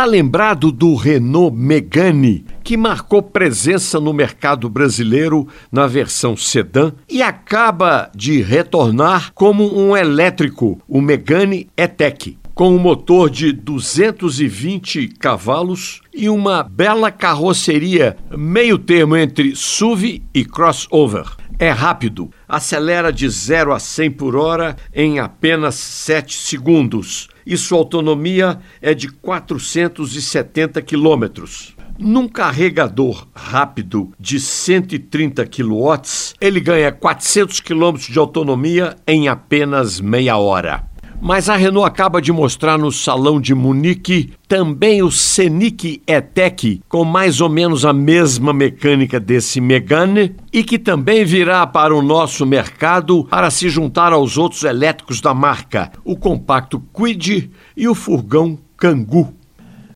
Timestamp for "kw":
35.44-36.00